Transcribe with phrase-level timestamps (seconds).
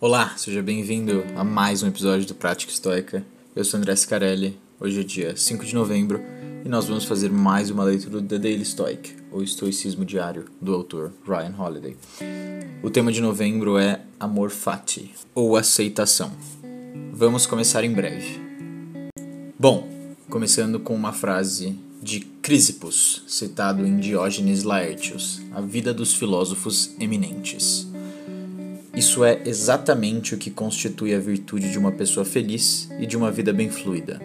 [0.00, 3.26] Olá, seja bem-vindo a mais um episódio do Prática Estoica.
[3.56, 6.20] Eu sou André Scarelli, hoje é dia 5 de novembro
[6.64, 10.72] e nós vamos fazer mais uma leitura do The Daily Stoic, ou Estoicismo Diário, do
[10.72, 11.96] autor Ryan Holiday.
[12.80, 16.30] O tema de novembro é Amor Fati, ou Aceitação.
[17.12, 18.40] Vamos começar em breve.
[19.58, 19.88] Bom,
[20.30, 27.87] começando com uma frase de Crisippus, citado em Diógenes Laertius, A Vida dos Filósofos Eminentes.
[28.98, 33.30] Isso é exatamente o que constitui a virtude de uma pessoa feliz e de uma
[33.30, 34.20] vida bem fluida.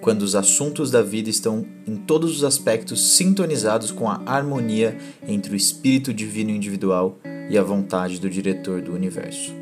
[0.00, 4.96] Quando os assuntos da vida estão em todos os aspectos sintonizados com a harmonia
[5.28, 7.18] entre o espírito divino individual
[7.50, 9.52] e a vontade do diretor do universo.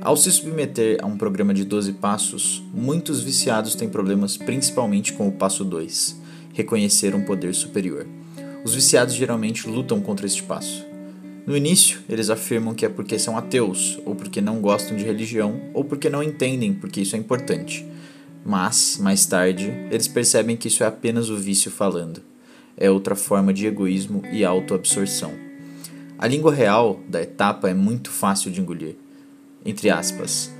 [0.00, 5.26] Ao se submeter a um programa de 12 passos, muitos viciados têm problemas principalmente com
[5.26, 6.14] o passo 2,
[6.54, 8.06] reconhecer um poder superior.
[8.64, 10.87] Os viciados geralmente lutam contra este passo.
[11.48, 15.58] No início, eles afirmam que é porque são ateus, ou porque não gostam de religião,
[15.72, 17.86] ou porque não entendem porque isso é importante.
[18.44, 22.20] Mas, mais tarde, eles percebem que isso é apenas o vício falando.
[22.76, 25.32] É outra forma de egoísmo e autoabsorção.
[26.18, 28.96] A língua real da etapa é muito fácil de engolir.
[29.64, 30.52] Entre aspas,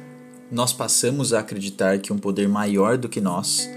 [0.51, 3.69] nós passamos a acreditar que um poder maior do que nós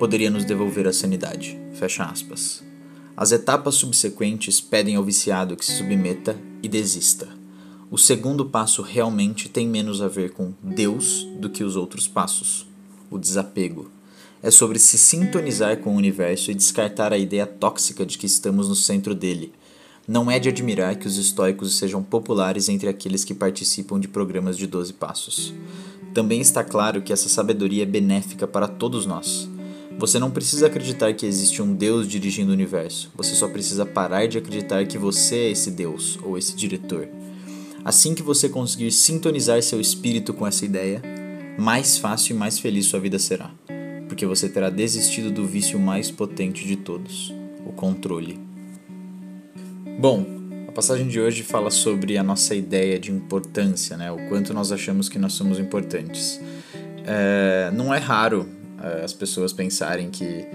[0.00, 1.56] poderia nos devolver a sanidade.
[1.74, 2.73] Fecha aspas.
[3.16, 7.28] As etapas subsequentes pedem ao viciado que se submeta e desista.
[7.88, 12.66] O segundo passo realmente tem menos a ver com Deus do que os outros passos.
[13.08, 13.88] O desapego.
[14.42, 18.68] É sobre se sintonizar com o universo e descartar a ideia tóxica de que estamos
[18.68, 19.52] no centro dele.
[20.08, 24.56] Não é de admirar que os estoicos sejam populares entre aqueles que participam de programas
[24.56, 25.54] de 12 passos.
[26.12, 29.48] Também está claro que essa sabedoria é benéfica para todos nós.
[29.96, 33.12] Você não precisa acreditar que existe um Deus dirigindo o universo.
[33.16, 37.08] Você só precisa parar de acreditar que você é esse Deus ou esse diretor.
[37.84, 41.00] Assim que você conseguir sintonizar seu espírito com essa ideia,
[41.56, 43.50] mais fácil e mais feliz sua vida será,
[44.08, 47.32] porque você terá desistido do vício mais potente de todos,
[47.64, 48.40] o controle.
[49.98, 50.26] Bom,
[50.66, 54.10] a passagem de hoje fala sobre a nossa ideia de importância, né?
[54.10, 56.40] O quanto nós achamos que nós somos importantes.
[57.06, 58.48] É, não é raro
[59.04, 60.46] as pessoas pensarem que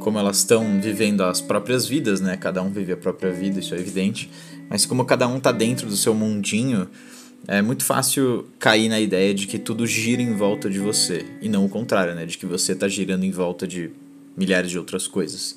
[0.00, 2.36] como elas estão vivendo as próprias vidas, né?
[2.36, 4.30] Cada um vive a própria vida, isso é evidente.
[4.68, 6.88] Mas como cada um está dentro do seu mundinho,
[7.48, 11.48] é muito fácil cair na ideia de que tudo gira em volta de você e
[11.48, 12.26] não o contrário, né?
[12.26, 13.90] De que você está girando em volta de
[14.36, 15.56] milhares de outras coisas.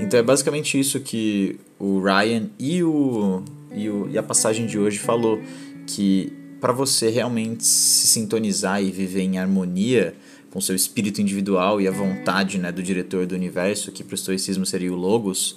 [0.00, 3.42] Então é basicamente isso que o Ryan e, o,
[3.74, 5.40] e, o, e a passagem de hoje falou
[5.86, 10.14] que para você realmente se sintonizar e viver em harmonia
[10.50, 14.14] com seu espírito individual e a vontade né, do diretor do universo, que para o
[14.14, 15.56] estoicismo seria o Logos,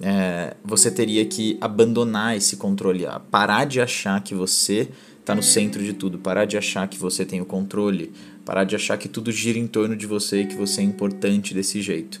[0.00, 4.88] é, você teria que abandonar esse controle, parar de achar que você
[5.20, 8.12] está no centro de tudo, parar de achar que você tem o controle,
[8.44, 11.54] parar de achar que tudo gira em torno de você e que você é importante
[11.54, 12.20] desse jeito.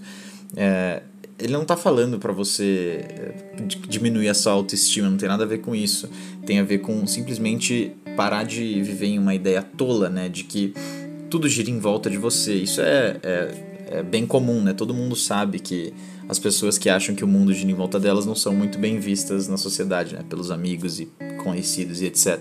[0.54, 1.02] É,
[1.38, 3.34] ele não está falando para você é,
[3.88, 6.08] diminuir a sua autoestima, não tem nada a ver com isso.
[6.46, 10.72] Tem a ver com simplesmente parar de viver em uma ideia tola, né, de que
[11.32, 12.52] tudo gira em volta de você.
[12.52, 13.54] Isso é, é,
[13.86, 14.74] é, bem comum, né?
[14.74, 15.94] Todo mundo sabe que
[16.28, 19.00] as pessoas que acham que o mundo gira em volta delas não são muito bem
[19.00, 20.22] vistas na sociedade, né?
[20.28, 21.08] Pelos amigos e
[21.42, 22.38] conhecidos e etc.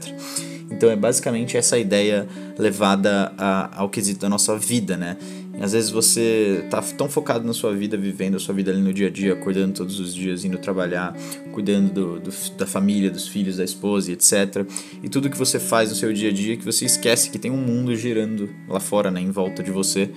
[0.70, 2.28] Então é basicamente essa ideia
[2.60, 5.16] levada a, ao quesito da nossa vida, né?
[5.60, 8.94] Às vezes você tá tão focado na sua vida, vivendo a sua vida ali no
[8.94, 11.16] dia a dia, acordando todos os dias, indo trabalhar,
[11.52, 14.66] cuidando do, do, da família, dos filhos, da esposa e etc.
[15.04, 17.52] E tudo que você faz no seu dia a dia que você esquece que tem
[17.52, 20.10] um mundo girando lá fora, né, em volta de você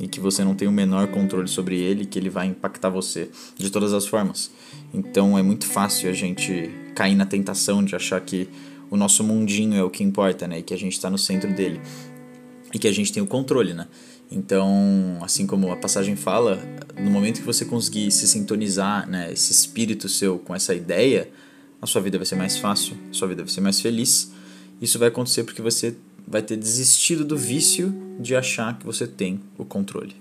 [0.00, 3.30] e que você não tem o menor controle sobre ele, que ele vai impactar você
[3.56, 4.50] de todas as formas.
[4.92, 8.48] Então é muito fácil a gente cair na tentação de achar que
[8.90, 11.52] o nosso mundinho é o que importa, né, e que a gente está no centro
[11.52, 11.80] dele
[12.74, 13.86] e que a gente tem o controle, né?
[14.34, 16.60] Então, assim como a passagem fala,
[16.98, 21.30] no momento que você conseguir se sintonizar, né, esse espírito seu com essa ideia,
[21.80, 24.32] a sua vida vai ser mais fácil, a sua vida vai ser mais feliz.
[24.82, 25.94] Isso vai acontecer porque você
[26.26, 30.16] vai ter desistido do vício de achar que você tem o controle.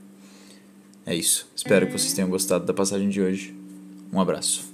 [1.08, 1.48] É isso.
[1.56, 3.56] Espero que vocês tenham gostado da passagem de hoje.
[4.12, 4.72] Um abraço.